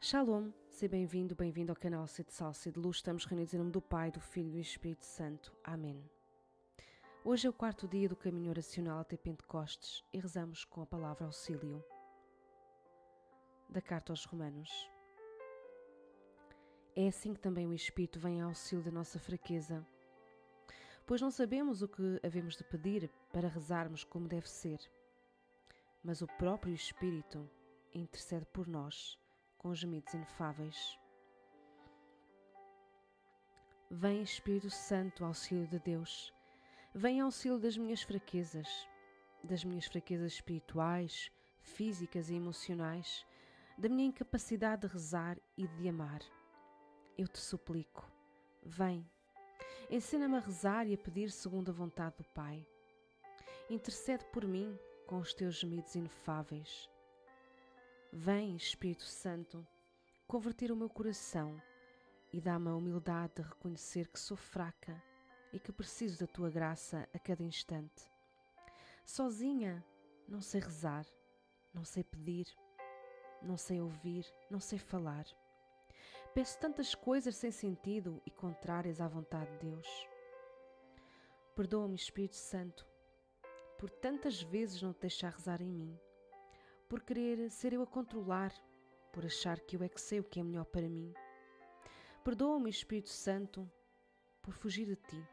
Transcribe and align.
Shalom, 0.00 0.52
seja 0.70 0.92
bem-vindo, 0.92 1.34
bem-vindo 1.34 1.72
ao 1.72 1.76
canal 1.76 2.06
Sede 2.06 2.32
Sal, 2.32 2.54
Sede 2.54 2.78
Luz. 2.78 2.98
Estamos 2.98 3.24
reunidos 3.24 3.52
em 3.52 3.58
nome 3.58 3.72
do 3.72 3.82
Pai, 3.82 4.12
do 4.12 4.20
Filho 4.20 4.50
e 4.50 4.52
do 4.52 4.58
Espírito 4.60 5.04
Santo. 5.04 5.52
Amém. 5.64 6.08
Hoje 7.24 7.48
é 7.48 7.50
o 7.50 7.52
quarto 7.52 7.88
dia 7.88 8.08
do 8.08 8.14
caminho 8.14 8.48
oracional 8.48 9.00
até 9.00 9.16
Pentecostes 9.16 10.04
e 10.12 10.20
rezamos 10.20 10.64
com 10.64 10.82
a 10.82 10.86
palavra 10.86 11.26
auxílio 11.26 11.84
da 13.68 13.82
carta 13.82 14.12
aos 14.12 14.24
Romanos. 14.24 14.70
É 16.94 17.08
assim 17.08 17.34
que 17.34 17.40
também 17.40 17.66
o 17.66 17.74
Espírito 17.74 18.20
vem 18.20 18.40
ao 18.40 18.50
auxílio 18.50 18.84
da 18.84 18.92
nossa 18.92 19.18
fraqueza, 19.18 19.84
pois 21.04 21.20
não 21.20 21.32
sabemos 21.32 21.82
o 21.82 21.88
que 21.88 22.20
havemos 22.22 22.56
de 22.56 22.62
pedir 22.62 23.10
para 23.32 23.48
rezarmos 23.48 24.04
como 24.04 24.28
deve 24.28 24.48
ser, 24.48 24.78
mas 26.04 26.22
o 26.22 26.28
próprio 26.38 26.72
Espírito 26.72 27.50
intercede 27.92 28.46
por 28.46 28.68
nós 28.68 29.18
com 29.58 29.74
gemidos 29.74 30.14
inefáveis. 30.14 30.98
Vem 33.90 34.22
Espírito 34.22 34.70
Santo, 34.70 35.24
auxílio 35.24 35.66
de 35.66 35.78
Deus, 35.78 36.32
vem 36.94 37.20
auxílio 37.20 37.58
das 37.58 37.76
minhas 37.76 38.02
fraquezas, 38.02 38.68
das 39.42 39.64
minhas 39.64 39.86
fraquezas 39.86 40.34
espirituais, 40.34 41.30
físicas 41.60 42.30
e 42.30 42.34
emocionais, 42.34 43.26
da 43.76 43.88
minha 43.88 44.08
incapacidade 44.08 44.86
de 44.86 44.92
rezar 44.92 45.38
e 45.56 45.66
de 45.66 45.88
amar. 45.88 46.20
Eu 47.16 47.26
te 47.26 47.38
suplico, 47.38 48.10
vem, 48.62 49.04
ensina-me 49.90 50.36
a 50.36 50.40
rezar 50.40 50.86
e 50.86 50.94
a 50.94 50.98
pedir 50.98 51.30
segundo 51.30 51.70
a 51.70 51.74
vontade 51.74 52.16
do 52.18 52.24
Pai. 52.24 52.66
Intercede 53.70 54.24
por 54.26 54.44
mim 54.44 54.78
com 55.06 55.18
os 55.18 55.34
teus 55.34 55.56
gemidos 55.56 55.94
inefáveis 55.94 56.88
Vem, 58.10 58.56
Espírito 58.56 59.04
Santo, 59.04 59.66
converter 60.26 60.72
o 60.72 60.76
meu 60.76 60.88
coração 60.88 61.60
e 62.32 62.40
dá-me 62.40 62.70
a 62.70 62.74
humildade 62.74 63.34
de 63.36 63.42
reconhecer 63.42 64.08
que 64.08 64.18
sou 64.18 64.36
fraca 64.36 65.00
e 65.52 65.60
que 65.60 65.70
preciso 65.70 66.18
da 66.18 66.26
tua 66.26 66.48
graça 66.48 67.06
a 67.12 67.18
cada 67.18 67.42
instante. 67.42 68.10
Sozinha, 69.04 69.84
não 70.26 70.40
sei 70.40 70.58
rezar, 70.62 71.06
não 71.74 71.84
sei 71.84 72.02
pedir, 72.02 72.46
não 73.42 73.58
sei 73.58 73.78
ouvir, 73.78 74.24
não 74.50 74.58
sei 74.58 74.78
falar. 74.78 75.26
Peço 76.32 76.58
tantas 76.58 76.94
coisas 76.94 77.36
sem 77.36 77.50
sentido 77.50 78.22
e 78.24 78.30
contrárias 78.30 79.02
à 79.02 79.06
vontade 79.06 79.50
de 79.58 79.66
Deus. 79.66 80.08
Perdoa-me, 81.54 81.94
Espírito 81.94 82.36
Santo, 82.36 82.86
por 83.78 83.90
tantas 83.90 84.40
vezes 84.40 84.80
não 84.80 84.94
te 84.94 85.00
deixar 85.00 85.30
rezar 85.30 85.60
em 85.60 85.70
mim 85.70 86.00
por 86.88 87.02
querer 87.02 87.50
ser 87.50 87.74
eu 87.74 87.82
a 87.82 87.86
controlar, 87.86 88.52
por 89.12 89.26
achar 89.26 89.60
que 89.60 89.76
eu 89.76 89.82
é 89.82 89.88
que 89.88 90.00
sei 90.00 90.20
o 90.20 90.24
que 90.24 90.40
é 90.40 90.42
melhor 90.42 90.64
para 90.64 90.88
mim. 90.88 91.12
Perdoa-me, 92.24 92.70
Espírito 92.70 93.10
Santo, 93.10 93.70
por 94.40 94.54
fugir 94.54 94.86
de 94.86 94.96
ti, 94.96 95.28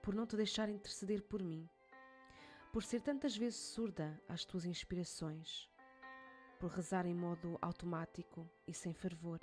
por 0.00 0.14
não 0.14 0.26
te 0.26 0.36
deixar 0.36 0.68
interceder 0.68 1.22
por 1.22 1.42
mim, 1.42 1.68
por 2.72 2.84
ser 2.84 3.00
tantas 3.00 3.36
vezes 3.36 3.58
surda 3.58 4.20
às 4.28 4.44
tuas 4.44 4.64
inspirações, 4.64 5.68
por 6.60 6.70
rezar 6.70 7.04
em 7.04 7.14
modo 7.14 7.58
automático 7.60 8.48
e 8.68 8.72
sem 8.72 8.94
fervor. 8.94 9.40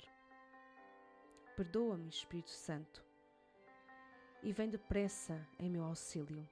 Perdoa-me, 1.56 2.08
Espírito 2.08 2.50
Santo, 2.50 3.04
e 4.42 4.50
vem 4.52 4.70
depressa 4.70 5.46
em 5.58 5.68
meu 5.68 5.84
auxílio. 5.84 6.48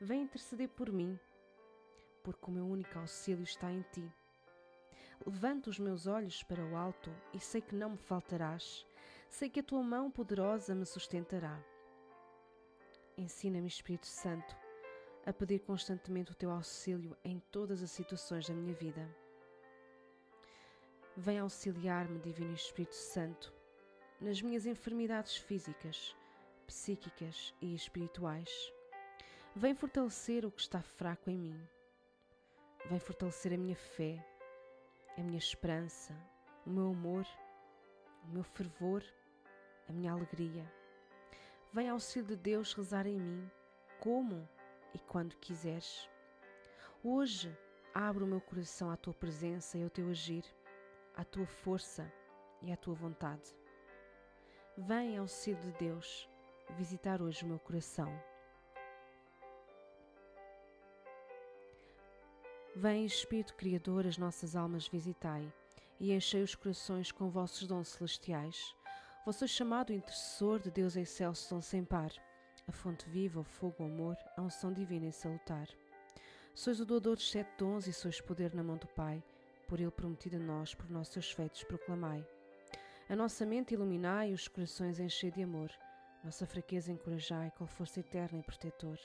Vem 0.00 0.22
interceder 0.22 0.68
por 0.70 0.90
mim 0.90 1.18
porque 2.26 2.50
o 2.50 2.50
meu 2.50 2.66
único 2.66 2.98
auxílio 2.98 3.44
está 3.44 3.70
em 3.70 3.82
ti. 3.92 4.12
Levanto 5.24 5.70
os 5.70 5.78
meus 5.78 6.08
olhos 6.08 6.42
para 6.42 6.60
o 6.60 6.76
alto 6.76 7.08
e 7.32 7.38
sei 7.38 7.60
que 7.60 7.76
não 7.76 7.90
me 7.90 7.96
faltarás, 7.96 8.84
sei 9.28 9.48
que 9.48 9.60
a 9.60 9.62
tua 9.62 9.80
mão 9.80 10.10
poderosa 10.10 10.74
me 10.74 10.84
sustentará. 10.84 11.56
Ensina-me, 13.16 13.68
Espírito 13.68 14.08
Santo, 14.08 14.56
a 15.24 15.32
pedir 15.32 15.60
constantemente 15.60 16.32
o 16.32 16.34
teu 16.34 16.50
auxílio 16.50 17.16
em 17.24 17.38
todas 17.52 17.80
as 17.80 17.92
situações 17.92 18.48
da 18.48 18.54
minha 18.54 18.74
vida. 18.74 19.08
Vem 21.16 21.38
auxiliar-me, 21.38 22.18
Divino 22.18 22.52
Espírito 22.54 22.96
Santo, 22.96 23.54
nas 24.20 24.42
minhas 24.42 24.66
enfermidades 24.66 25.36
físicas, 25.36 26.16
psíquicas 26.66 27.54
e 27.62 27.72
espirituais. 27.72 28.50
Vem 29.54 29.76
fortalecer 29.76 30.44
o 30.44 30.50
que 30.50 30.60
está 30.60 30.82
fraco 30.82 31.30
em 31.30 31.38
mim 31.38 31.75
Vem 32.88 33.00
fortalecer 33.00 33.52
a 33.52 33.56
minha 33.56 33.74
fé, 33.74 34.24
a 35.18 35.20
minha 35.20 35.38
esperança, 35.38 36.14
o 36.64 36.70
meu 36.70 36.86
amor, 36.86 37.26
o 38.24 38.28
meu 38.28 38.44
fervor, 38.44 39.02
a 39.88 39.92
minha 39.92 40.12
alegria. 40.12 40.64
Vem 41.72 41.88
auxílio 41.88 42.28
de 42.28 42.36
Deus 42.36 42.72
rezar 42.74 43.04
em 43.04 43.18
mim, 43.18 43.50
como 43.98 44.48
e 44.94 45.00
quando 45.00 45.36
quiseres. 45.38 46.08
Hoje 47.02 47.56
abro 47.92 48.24
o 48.24 48.28
meu 48.28 48.40
coração 48.40 48.88
à 48.88 48.96
tua 48.96 49.14
presença 49.14 49.76
e 49.76 49.82
ao 49.82 49.90
teu 49.90 50.08
agir, 50.08 50.44
à 51.16 51.24
tua 51.24 51.46
força 51.46 52.10
e 52.62 52.70
à 52.70 52.76
tua 52.76 52.94
vontade. 52.94 53.52
Vem 54.78 55.16
auxílio 55.16 55.60
de 55.60 55.72
Deus 55.72 56.28
visitar 56.76 57.20
hoje 57.20 57.44
o 57.44 57.48
meu 57.48 57.58
coração. 57.58 58.16
Vem, 62.78 63.06
Espírito 63.06 63.54
Criador, 63.54 64.06
as 64.06 64.18
nossas 64.18 64.54
almas 64.54 64.86
visitai, 64.86 65.50
e 65.98 66.12
enchei 66.12 66.42
os 66.42 66.54
corações 66.54 67.10
com 67.10 67.30
vossos 67.30 67.66
dons 67.66 67.88
celestiais. 67.88 68.76
Vós 69.24 69.36
sois 69.36 69.50
chamado 69.50 69.94
intercessor 69.94 70.58
de 70.58 70.70
Deus 70.70 70.94
excelso 70.94 71.54
dom 71.54 71.62
sem 71.62 71.82
par, 71.82 72.12
a 72.68 72.72
fonte 72.72 73.08
viva, 73.08 73.40
o 73.40 73.44
fogo, 73.44 73.76
o 73.82 73.86
amor, 73.86 74.14
a 74.36 74.42
unção 74.42 74.74
divina 74.74 75.06
e 75.06 75.12
salutar. 75.12 75.66
Sois 76.54 76.78
o 76.78 76.84
doador 76.84 77.16
dos 77.16 77.30
sete 77.30 77.48
dons 77.56 77.86
e 77.86 77.94
sois 77.94 78.20
poder 78.20 78.54
na 78.54 78.62
mão 78.62 78.76
do 78.76 78.88
Pai, 78.88 79.24
por 79.66 79.80
ele 79.80 79.90
prometido 79.90 80.36
a 80.36 80.40
nós, 80.40 80.74
por 80.74 80.90
nossos 80.90 81.32
feitos 81.32 81.64
proclamai. 81.64 82.28
A 83.08 83.16
nossa 83.16 83.46
mente 83.46 83.72
iluminai, 83.72 84.34
os 84.34 84.48
corações 84.48 85.00
enchei 85.00 85.30
de 85.30 85.42
amor, 85.42 85.70
nossa 86.22 86.44
fraqueza 86.44 86.92
encorajai, 86.92 87.50
qual 87.56 87.66
força 87.66 88.00
eterna 88.00 88.38
e 88.38 88.42
protetor. 88.42 88.98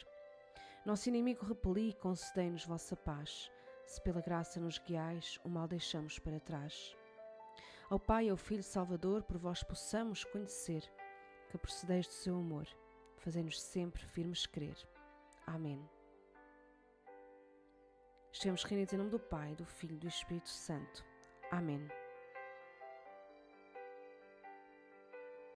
Nosso 0.86 1.08
inimigo 1.08 1.46
repeli 1.46 1.92
e 1.92 1.94
concedei-nos 1.94 2.66
vossa 2.66 2.98
paz. 2.98 3.50
Se 3.86 4.02
pela 4.02 4.22
graça 4.22 4.60
nos 4.60 4.78
guiais, 4.78 5.40
o 5.44 5.50
mal 5.50 5.68
deixamos 5.68 6.20
para 6.20 6.40
trás. 6.40 6.96
Ao 7.90 8.00
Pai 8.00 8.28
e 8.28 8.30
ao 8.30 8.38
Filho 8.38 8.64
Salvador, 8.64 9.24
por 9.24 9.38
vós 9.38 9.64
possamos 9.64 10.24
conhecer 10.24 10.84
que 11.50 11.58
procedeis 11.58 12.08
do 12.08 12.14
seu 12.14 12.36
amor. 12.38 12.68
Fazei-nos 13.18 13.62
sempre 13.62 14.06
firmes 14.06 14.46
crer. 14.46 14.78
Amém. 15.46 15.88
Estamos 18.32 18.64
reunidos 18.64 18.94
em 18.94 18.98
nome 18.98 19.10
do 19.10 19.20
Pai, 19.20 19.54
do 19.56 19.66
Filho 19.66 19.96
e 19.96 20.00
do 20.00 20.08
Espírito 20.08 20.50
Santo. 20.50 21.04
Amém. 21.52 22.01